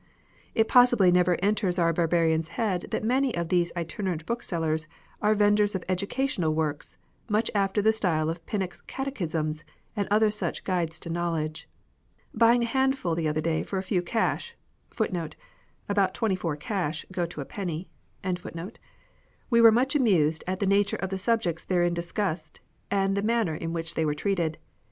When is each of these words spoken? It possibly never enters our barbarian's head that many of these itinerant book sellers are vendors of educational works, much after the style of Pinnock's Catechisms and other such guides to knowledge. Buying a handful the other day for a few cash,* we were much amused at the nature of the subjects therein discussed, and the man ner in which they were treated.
It 0.55 0.67
possibly 0.67 1.11
never 1.11 1.37
enters 1.43 1.77
our 1.77 1.93
barbarian's 1.93 2.47
head 2.57 2.87
that 2.89 3.03
many 3.03 3.35
of 3.35 3.49
these 3.49 3.71
itinerant 3.77 4.25
book 4.25 4.41
sellers 4.41 4.87
are 5.21 5.35
vendors 5.35 5.75
of 5.75 5.83
educational 5.87 6.55
works, 6.55 6.97
much 7.29 7.51
after 7.53 7.83
the 7.83 7.91
style 7.91 8.27
of 8.27 8.43
Pinnock's 8.47 8.81
Catechisms 8.87 9.63
and 9.95 10.07
other 10.09 10.31
such 10.31 10.63
guides 10.63 10.97
to 11.01 11.11
knowledge. 11.11 11.69
Buying 12.33 12.63
a 12.63 12.65
handful 12.65 13.13
the 13.13 13.27
other 13.27 13.41
day 13.41 13.61
for 13.61 13.77
a 13.77 13.83
few 13.83 14.01
cash,* 14.01 14.55
we 14.97 15.07
were 19.61 19.71
much 19.71 19.95
amused 19.95 20.43
at 20.47 20.59
the 20.59 20.65
nature 20.67 20.97
of 20.97 21.09
the 21.11 21.17
subjects 21.19 21.63
therein 21.65 21.93
discussed, 21.93 22.59
and 22.89 23.15
the 23.15 23.21
man 23.21 23.45
ner 23.45 23.55
in 23.55 23.71
which 23.71 23.93
they 23.93 24.05
were 24.05 24.15
treated. 24.15 24.57